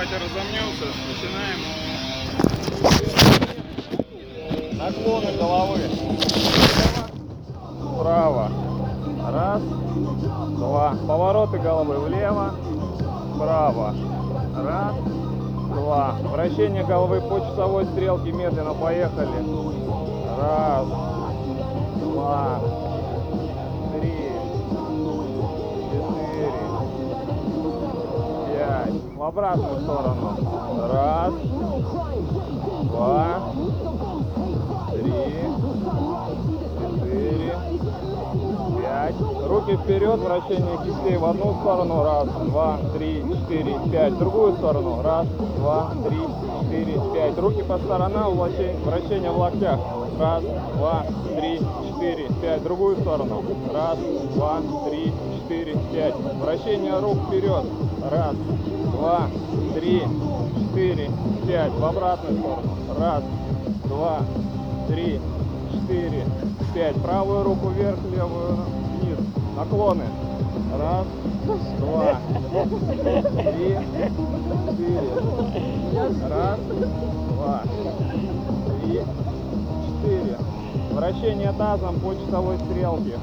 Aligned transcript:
давайте 0.00 0.16
разомнемся. 0.16 0.86
Начинаем. 1.08 1.60
Наклоны 4.78 5.32
головы. 5.36 5.78
Вправо. 7.94 8.50
Раз, 9.30 9.62
два. 10.56 10.96
Повороты 11.06 11.58
головы 11.58 11.98
влево, 11.98 12.54
вправо. 13.34 13.94
Раз, 14.56 14.94
два. 15.74 16.16
Вращение 16.22 16.84
головы 16.84 17.20
по 17.20 17.40
часовой 17.40 17.84
стрелке. 17.84 18.32
Медленно 18.32 18.72
поехали. 18.72 19.28
Раз, 20.38 20.69
обратную 29.30 29.80
сторону. 29.80 30.34
Раз, 30.92 31.32
два, 32.82 33.40
три, 34.90 35.12
четыре, 36.80 37.56
пять. 38.76 39.14
Руки 39.46 39.76
вперед, 39.76 40.18
вращение 40.18 40.78
кистей 40.84 41.16
в 41.16 41.24
одну 41.24 41.54
сторону. 41.60 42.02
Раз, 42.02 42.28
два, 42.46 42.78
три, 42.94 43.22
четыре, 43.22 43.78
пять. 43.92 44.14
В 44.14 44.18
другую 44.18 44.54
сторону. 44.54 45.00
Раз, 45.02 45.26
два, 45.58 45.92
три, 46.08 46.20
четыре, 46.62 47.00
пять. 47.14 47.38
Руки 47.38 47.62
по 47.62 47.78
сторонам, 47.78 48.36
вращение, 48.36 49.30
в 49.30 49.38
локтях. 49.38 49.78
Раз, 50.18 50.42
два, 50.76 51.04
три, 51.36 51.58
четыре, 51.58 52.28
пять. 52.42 52.60
В 52.62 52.64
другую 52.64 52.96
сторону. 52.96 53.44
Раз, 53.72 53.98
два, 54.34 54.60
три, 54.88 55.12
четыре, 55.50 55.76
пять. 55.92 56.14
Вращение 56.40 56.96
рук 57.00 57.18
вперед. 57.26 57.64
Раз, 58.08 58.36
два, 58.92 59.22
три, 59.74 60.02
четыре, 60.54 61.10
пять. 61.44 61.72
В 61.72 61.84
обратную 61.84 62.38
сторону. 62.38 62.70
Раз, 62.96 63.24
два, 63.86 64.20
три, 64.86 65.20
четыре, 65.72 66.24
пять. 66.72 66.94
Правую 67.02 67.42
руку 67.42 67.70
вверх, 67.70 67.98
левую 68.14 68.58
вниз. 69.00 69.18
Наклоны. 69.56 70.04
Раз, 70.78 71.06
два, 71.80 72.20
три, 73.42 73.78
четыре. 74.68 75.00
Раз, 76.28 76.60
два, 77.34 77.62
три, 78.84 79.00
четыре. 79.88 80.38
Вращение 80.92 81.52
тазом 81.58 81.98
по 81.98 82.14
часовой 82.14 82.56
стрелке. 82.58 83.18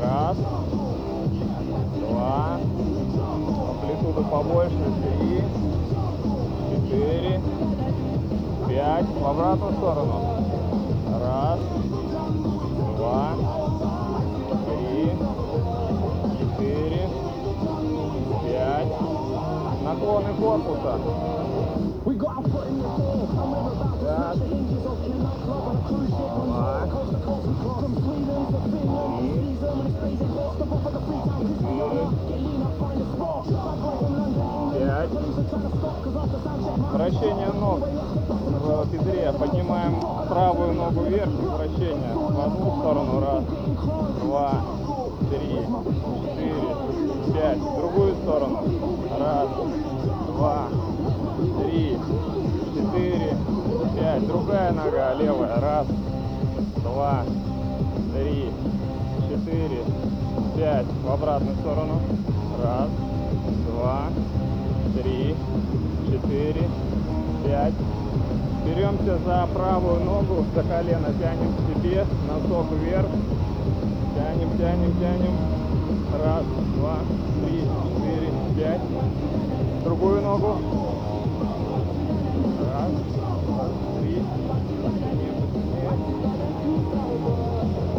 Раз, 0.00 0.36
два, 2.08 2.58
амплитуду 3.70 4.24
побольше, 4.30 4.84
три, 5.02 5.42
четыре, 6.70 7.40
пять. 8.68 9.06
В 9.06 9.26
обратную 9.26 9.72
сторону. 9.74 10.20
Раз, 11.20 11.60
два, 12.96 13.34
три, 14.66 15.12
четыре, 16.38 17.08
пять. 18.44 18.92
Наклоны 19.84 20.32
корпуса. 20.34 20.94
Раз, 24.04 24.38
два, 26.46 26.67
пять. 34.78 35.10
Вращение 36.92 37.52
ног 37.52 37.80
в 37.80 38.92
бедре. 38.92 39.32
Поднимаем 39.38 40.00
правую 40.28 40.74
ногу 40.74 41.02
вверх 41.02 41.30
и 41.30 41.46
вращение 41.46 42.14
в 42.14 42.40
одну 42.40 42.76
сторону. 42.78 43.20
Раз, 43.20 43.44
два, 44.22 44.52
три, 45.30 45.66
четыре, 46.22 46.76
пять. 47.34 47.58
В 47.58 47.76
другую 47.76 48.14
сторону. 48.16 48.62
Раз, 49.18 49.48
два, 50.28 50.68
три, 51.62 51.98
четыре, 52.74 53.36
пять. 53.96 54.26
Другая 54.26 54.72
нога 54.72 55.14
левая. 55.14 55.60
Раз, 55.60 55.86
два, 56.88 57.24
три, 58.14 58.50
четыре, 59.28 59.82
пять. 60.56 60.86
В 61.04 61.10
обратную 61.10 61.56
сторону. 61.56 62.00
Раз, 62.62 62.88
два, 63.70 64.06
три, 65.00 65.34
четыре, 66.06 66.68
пять. 67.44 67.74
Беремся 68.64 69.18
за 69.24 69.48
правую 69.54 70.00
ногу, 70.04 70.44
за 70.54 70.62
колено, 70.62 71.08
тянем 71.20 71.52
к 71.54 71.78
себе, 71.78 72.04
носок 72.26 72.66
вверх. 72.72 73.06
Тянем, 74.14 74.50
тянем, 74.58 74.92
тянем. 74.98 75.36
Раз, 76.22 76.44
два, 76.76 76.96
три, 77.44 77.60
четыре, 77.60 78.32
пять. 78.56 78.80
Другую 79.84 80.22
ногу. 80.22 80.56
Раз, 82.72 82.90
два, 83.46 83.87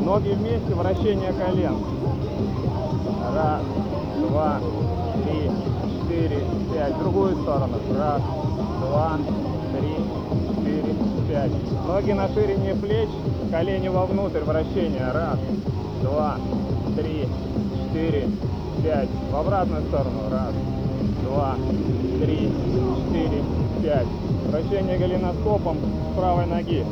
Ноги 0.09 0.29
вместе, 0.29 0.73
вращение 0.73 1.31
колен. 1.33 1.75
Раз, 3.35 3.61
два, 4.27 4.59
три, 5.23 5.51
четыре, 6.01 6.43
пять. 6.73 6.97
Другую 6.97 7.35
сторону. 7.35 7.75
Раз, 7.95 8.19
два, 8.81 9.19
три, 9.71 9.95
четыре, 10.49 10.95
пять. 11.29 11.51
Ноги 11.87 12.11
на 12.13 12.27
ширине 12.29 12.73
плеч, 12.73 13.07
колени 13.51 13.87
вовнутрь, 13.89 14.39
вращение. 14.39 15.11
Раз, 15.11 15.37
два, 16.01 16.37
три, 16.97 17.27
четыре, 17.77 18.29
пять. 18.83 19.09
В 19.31 19.35
обратную 19.35 19.83
сторону. 19.89 20.21
Раз, 20.31 20.55
два, 21.23 21.55
три, 22.19 22.51
четыре, 22.97 23.43
пять. 23.81 24.07
Вращение 24.47 24.97
голеноскопом 24.97 25.77
с 25.77 26.17
правой 26.17 26.45
ноги. 26.45 26.85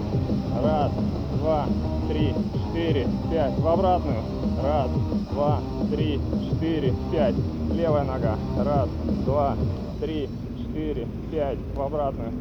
Раз, 0.63 0.91
два, 1.39 1.65
три, 2.09 2.33
четыре, 2.53 3.07
пять. 3.31 3.57
В 3.59 3.67
обратную. 3.67 4.21
Раз, 4.63 4.89
два, 5.31 5.59
три, 5.91 6.19
четыре, 6.49 6.93
пять. 7.11 7.35
Левая 7.73 8.03
нога. 8.03 8.35
Раз, 8.63 8.89
два, 9.25 9.55
три, 10.01 10.29
четыре, 10.57 11.07
пять. 11.31 11.57
В 11.75 11.81
обратную. 11.81 12.31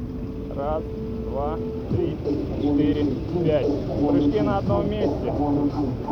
Раз, 0.56 0.83
два, 1.31 1.56
три, 1.91 2.17
четыре, 2.62 3.06
пять. 3.45 3.67
Прыжки 4.09 4.41
на 4.41 4.59
одном 4.59 4.91
месте. 4.91 5.33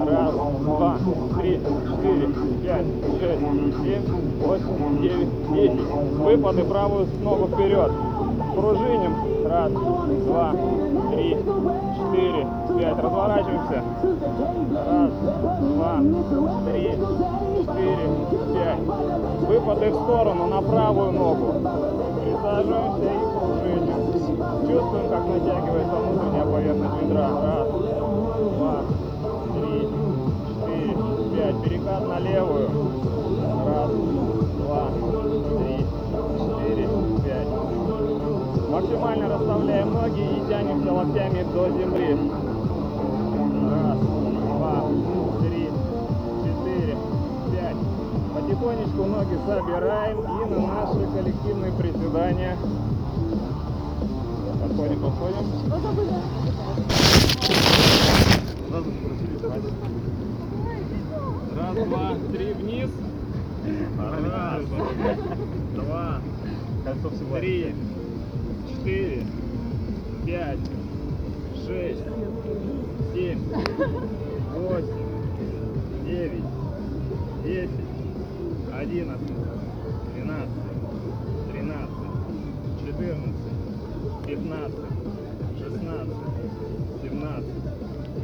Раз, 0.07 0.35
два, 0.61 0.99
три, 1.41 1.61
четыре, 1.61 2.29
пять, 2.63 2.87
шесть, 3.21 3.41
семь, 3.83 4.03
восемь, 4.45 5.03
девять, 5.03 5.29
десять. 5.53 5.87
Выпады 6.19 6.65
правую 6.65 7.07
ногу 7.23 7.47
вперед. 7.49 7.93
Пружиним. 8.55 9.15
Раз, 9.47 9.73
два, 9.73 10.53
три, 11.11 11.37
четыре, 11.97 12.47
пять. 12.79 12.99
Разворачиваемся. 12.99 13.83
Раз, 14.87 15.11
два, 15.61 15.95
три, 16.67 16.83
четыре, 17.59 18.07
пять. 18.55 18.83
Выпады 19.49 19.91
в 19.91 19.95
сторону 19.95 20.47
на 20.47 20.63
правую 20.63 21.13
ногу. 21.13 21.47
Присаживаемся 22.23 23.05
и 23.05 23.19
пружиним. 23.39 23.99
Чувствуем, 24.67 25.09
как 25.09 25.23
натягивается 25.27 25.74
Максимально 38.95 39.29
расставляем 39.29 39.93
ноги 39.93 40.23
и 40.23 40.49
тянемся 40.49 40.93
локтями 40.93 41.43
до 41.53 41.69
земли. 41.69 42.17
Раз, 43.73 43.99
два, 43.99 44.85
три, 45.41 45.69
четыре, 46.45 46.97
пять. 47.51 47.77
Потихонечку 48.33 49.05
ноги 49.05 49.37
собираем 49.49 50.21
и 50.21 50.45
на 50.49 50.59
наши 50.61 51.07
коллективные 51.13 51.73
приседания. 51.73 52.57
Подходим, 54.63 55.01
подходим. 55.01 55.45
Раз, 61.57 61.75
два, 61.89 62.15
три, 62.33 62.53
вниз. 62.53 62.91
Раз, 63.99 64.65
два, 65.75 66.21
три, 67.41 67.75
четыре, 68.85 69.25
пять, 70.27 70.59
шесть, 71.67 72.03
семь, 73.15 73.41
восемь, 74.53 76.05
девять, 76.05 76.45
десять, 77.43 77.71
одиннадцать, 78.75 79.37
двенадцать, 80.15 80.53
тринадцать, 81.51 81.95
15, 84.27 84.75
16, 85.59 86.15
17, 87.03 87.45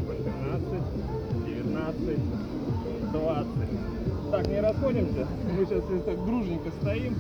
18, 0.08 0.82
19, 1.46 2.18
20. 3.12 3.48
Так, 4.30 4.46
не 4.46 4.60
расходимся. 4.60 5.26
Мы 5.56 5.64
сейчас 5.64 5.82
так 6.04 6.24
дружненько 6.26 6.70
стоим 6.82 7.16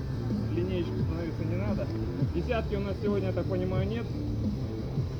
сильнее 0.70 0.84
становиться 0.84 1.44
не 1.44 1.56
надо. 1.56 1.86
Десятки 2.34 2.74
у 2.76 2.80
нас 2.80 2.94
сегодня, 3.02 3.28
я 3.28 3.32
так 3.32 3.46
понимаю, 3.46 3.88
нет. 3.88 4.06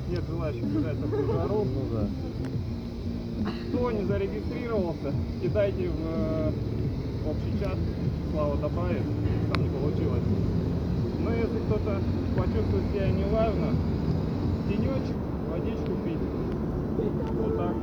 Нет 0.09 0.23
желающих 0.27 0.63
бежать 0.63 0.99
такую 1.01 1.27
жару. 1.27 1.65
Ну 1.65 1.81
да. 1.91 2.07
Кто 3.69 3.91
не 3.91 4.05
зарегистрировался, 4.05 5.13
кидайте 5.41 5.89
в 5.89 5.93
э, 5.99 6.51
общий 7.27 7.59
чат. 7.59 7.77
Слава 8.31 8.57
добавит, 8.57 9.03
там 9.53 9.63
не 9.63 9.69
получилось. 9.69 10.23
Но 11.23 11.33
если 11.33 11.59
кто-то 11.67 11.99
почувствует 12.37 12.83
себя 12.93 13.09
неважно, 13.09 13.75
тенечек, 14.69 15.15
водичку 15.49 15.97
пить. 16.05 16.17
Вот 17.33 17.57
так. 17.57 17.75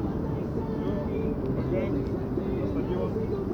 Все, 0.78 1.34
подгаем 1.54 2.04
стадион. 2.72 3.47